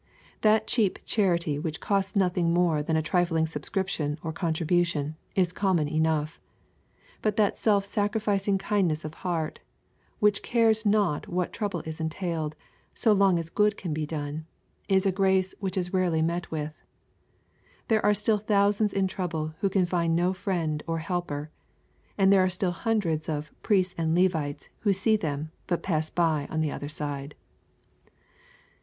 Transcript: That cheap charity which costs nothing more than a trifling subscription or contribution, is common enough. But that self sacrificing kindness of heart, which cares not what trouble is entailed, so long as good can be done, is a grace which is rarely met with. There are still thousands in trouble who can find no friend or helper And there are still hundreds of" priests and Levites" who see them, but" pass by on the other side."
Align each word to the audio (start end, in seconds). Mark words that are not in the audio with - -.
That 0.41 0.65
cheap 0.65 0.97
charity 1.05 1.59
which 1.59 1.79
costs 1.79 2.15
nothing 2.15 2.51
more 2.51 2.81
than 2.81 2.95
a 2.95 3.03
trifling 3.03 3.45
subscription 3.45 4.17
or 4.23 4.33
contribution, 4.33 5.15
is 5.35 5.53
common 5.53 5.87
enough. 5.87 6.39
But 7.21 7.35
that 7.35 7.55
self 7.55 7.85
sacrificing 7.85 8.57
kindness 8.57 9.05
of 9.05 9.13
heart, 9.13 9.59
which 10.17 10.41
cares 10.41 10.87
not 10.87 11.27
what 11.27 11.53
trouble 11.53 11.81
is 11.81 11.99
entailed, 11.99 12.55
so 12.95 13.13
long 13.13 13.37
as 13.37 13.51
good 13.51 13.77
can 13.77 13.93
be 13.93 14.07
done, 14.07 14.47
is 14.89 15.05
a 15.05 15.11
grace 15.11 15.53
which 15.59 15.77
is 15.77 15.93
rarely 15.93 16.23
met 16.23 16.49
with. 16.49 16.81
There 17.87 18.03
are 18.03 18.15
still 18.15 18.39
thousands 18.39 18.93
in 18.93 19.07
trouble 19.07 19.53
who 19.59 19.69
can 19.69 19.85
find 19.85 20.15
no 20.15 20.33
friend 20.33 20.81
or 20.87 20.97
helper 20.97 21.51
And 22.17 22.33
there 22.33 22.43
are 22.43 22.49
still 22.49 22.71
hundreds 22.71 23.29
of" 23.29 23.51
priests 23.61 23.93
and 23.99 24.15
Levites" 24.15 24.67
who 24.79 24.93
see 24.93 25.15
them, 25.15 25.51
but" 25.67 25.83
pass 25.83 26.09
by 26.09 26.47
on 26.49 26.61
the 26.61 26.71
other 26.71 26.89
side." 26.89 27.35